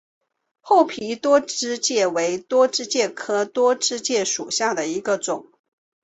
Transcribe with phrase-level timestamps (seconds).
[0.61, 5.51] 厚皮多枝介为多枝介科多枝介属下的一个种。